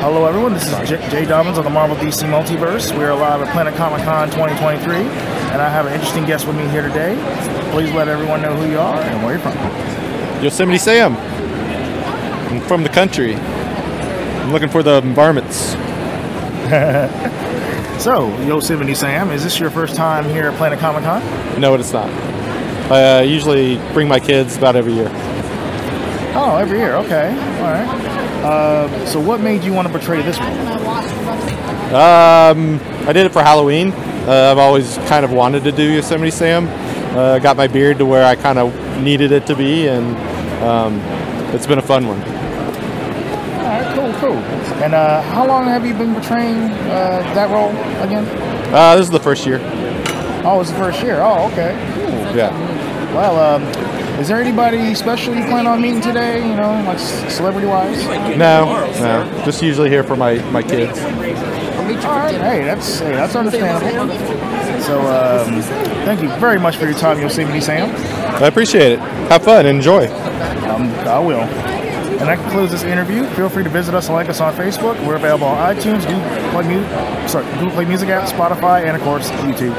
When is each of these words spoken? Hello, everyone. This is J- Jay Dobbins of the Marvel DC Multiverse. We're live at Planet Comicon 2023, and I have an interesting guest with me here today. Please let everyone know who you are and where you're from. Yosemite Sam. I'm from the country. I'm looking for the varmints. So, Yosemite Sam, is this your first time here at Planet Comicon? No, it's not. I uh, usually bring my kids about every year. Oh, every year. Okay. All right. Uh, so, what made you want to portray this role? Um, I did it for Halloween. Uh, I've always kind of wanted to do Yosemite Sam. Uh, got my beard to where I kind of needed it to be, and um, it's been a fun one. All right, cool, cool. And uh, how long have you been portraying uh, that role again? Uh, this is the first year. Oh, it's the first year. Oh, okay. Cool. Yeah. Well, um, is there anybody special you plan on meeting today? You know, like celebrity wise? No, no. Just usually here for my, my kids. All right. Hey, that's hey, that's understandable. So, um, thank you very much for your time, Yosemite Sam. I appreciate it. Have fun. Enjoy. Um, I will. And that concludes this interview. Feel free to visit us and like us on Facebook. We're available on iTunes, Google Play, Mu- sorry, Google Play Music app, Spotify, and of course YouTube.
Hello, 0.00 0.24
everyone. 0.26 0.52
This 0.54 0.66
is 0.68 0.88
J- 0.88 1.10
Jay 1.10 1.24
Dobbins 1.24 1.58
of 1.58 1.64
the 1.64 1.70
Marvel 1.70 1.96
DC 1.96 2.24
Multiverse. 2.28 2.96
We're 2.96 3.12
live 3.14 3.40
at 3.42 3.52
Planet 3.52 3.74
Comicon 3.74 4.26
2023, 4.30 4.94
and 4.96 5.60
I 5.60 5.68
have 5.68 5.86
an 5.86 5.92
interesting 5.92 6.24
guest 6.24 6.46
with 6.46 6.56
me 6.56 6.66
here 6.68 6.82
today. 6.82 7.14
Please 7.72 7.92
let 7.92 8.06
everyone 8.08 8.40
know 8.40 8.54
who 8.54 8.70
you 8.70 8.78
are 8.78 8.94
and 9.00 9.22
where 9.24 9.34
you're 9.34 9.42
from. 9.42 9.56
Yosemite 10.42 10.78
Sam. 10.78 11.16
I'm 11.16 12.60
from 12.62 12.82
the 12.84 12.88
country. 12.88 13.34
I'm 13.34 14.52
looking 14.52 14.68
for 14.68 14.82
the 14.82 15.00
varmints. 15.00 15.74
So, 17.98 18.28
Yosemite 18.44 18.94
Sam, 18.94 19.32
is 19.32 19.42
this 19.42 19.58
your 19.58 19.70
first 19.70 19.96
time 19.96 20.24
here 20.26 20.46
at 20.46 20.56
Planet 20.56 20.78
Comicon? 20.78 21.20
No, 21.58 21.74
it's 21.74 21.92
not. 21.92 22.08
I 22.92 23.18
uh, 23.18 23.22
usually 23.22 23.74
bring 23.92 24.06
my 24.06 24.20
kids 24.20 24.56
about 24.56 24.76
every 24.76 24.92
year. 24.92 25.08
Oh, 26.36 26.56
every 26.60 26.78
year. 26.78 26.94
Okay. 26.94 27.30
All 27.30 27.72
right. 27.72 28.27
Uh, 28.44 29.06
so, 29.06 29.20
what 29.20 29.40
made 29.40 29.64
you 29.64 29.72
want 29.72 29.88
to 29.88 29.92
portray 29.92 30.22
this 30.22 30.38
role? 30.38 30.48
Um, 31.94 32.80
I 33.08 33.12
did 33.12 33.26
it 33.26 33.32
for 33.32 33.42
Halloween. 33.42 33.92
Uh, 33.92 34.50
I've 34.52 34.58
always 34.58 34.96
kind 35.08 35.24
of 35.24 35.32
wanted 35.32 35.64
to 35.64 35.72
do 35.72 35.82
Yosemite 35.82 36.30
Sam. 36.30 36.68
Uh, 37.16 37.38
got 37.38 37.56
my 37.56 37.66
beard 37.66 37.98
to 37.98 38.06
where 38.06 38.24
I 38.24 38.36
kind 38.36 38.58
of 38.58 38.74
needed 39.02 39.32
it 39.32 39.46
to 39.46 39.56
be, 39.56 39.88
and 39.88 40.14
um, 40.62 41.00
it's 41.54 41.66
been 41.66 41.78
a 41.78 41.82
fun 41.82 42.06
one. 42.06 42.20
All 42.20 43.64
right, 43.64 43.94
cool, 43.94 44.12
cool. 44.20 44.36
And 44.82 44.94
uh, 44.94 45.22
how 45.22 45.46
long 45.46 45.64
have 45.64 45.84
you 45.84 45.94
been 45.94 46.12
portraying 46.12 46.56
uh, 46.56 47.22
that 47.34 47.50
role 47.50 47.70
again? 48.02 48.24
Uh, 48.72 48.94
this 48.96 49.04
is 49.06 49.10
the 49.10 49.18
first 49.18 49.46
year. 49.46 49.58
Oh, 50.44 50.60
it's 50.60 50.70
the 50.70 50.76
first 50.76 51.02
year. 51.02 51.20
Oh, 51.20 51.50
okay. 51.52 51.72
Cool. 51.94 52.36
Yeah. 52.36 52.50
Well, 53.14 53.38
um, 53.38 53.62
is 54.18 54.28
there 54.28 54.40
anybody 54.40 54.94
special 54.94 55.34
you 55.34 55.44
plan 55.44 55.66
on 55.66 55.80
meeting 55.80 56.00
today? 56.00 56.38
You 56.38 56.56
know, 56.56 56.82
like 56.86 56.98
celebrity 56.98 57.66
wise? 57.66 58.04
No, 58.36 58.86
no. 59.00 59.42
Just 59.44 59.62
usually 59.62 59.88
here 59.88 60.02
for 60.02 60.16
my, 60.16 60.38
my 60.50 60.62
kids. 60.62 60.98
All 60.98 62.16
right. 62.16 62.34
Hey, 62.34 62.64
that's 62.64 63.00
hey, 63.00 63.12
that's 63.12 63.34
understandable. 63.34 64.08
So, 64.82 65.00
um, 65.00 65.62
thank 66.04 66.22
you 66.22 66.28
very 66.38 66.58
much 66.58 66.76
for 66.76 66.84
your 66.84 66.98
time, 66.98 67.18
Yosemite 67.20 67.60
Sam. 67.60 67.90
I 68.42 68.46
appreciate 68.46 68.92
it. 68.92 68.98
Have 68.98 69.44
fun. 69.44 69.66
Enjoy. 69.66 70.06
Um, 70.06 70.90
I 71.06 71.18
will. 71.18 71.40
And 71.40 72.28
that 72.28 72.38
concludes 72.38 72.72
this 72.72 72.82
interview. 72.82 73.24
Feel 73.30 73.48
free 73.48 73.62
to 73.62 73.70
visit 73.70 73.94
us 73.94 74.06
and 74.06 74.14
like 74.14 74.28
us 74.28 74.40
on 74.40 74.52
Facebook. 74.54 75.04
We're 75.06 75.16
available 75.16 75.46
on 75.46 75.74
iTunes, 75.74 76.06
Google 76.06 76.50
Play, 76.50 76.66
Mu- 76.66 77.28
sorry, 77.28 77.44
Google 77.54 77.70
Play 77.70 77.84
Music 77.84 78.08
app, 78.08 78.28
Spotify, 78.28 78.84
and 78.84 78.96
of 78.96 79.02
course 79.02 79.30
YouTube. 79.30 79.74